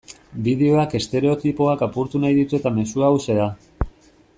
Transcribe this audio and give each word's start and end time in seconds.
Bideoak 0.45 0.95
estereotipoak 0.99 1.85
apurtu 1.89 2.25
nahi 2.25 2.39
ditu 2.41 2.61
eta 2.61 2.75
mezua 2.79 3.11
hauxe 3.13 3.41
da. 3.45 3.51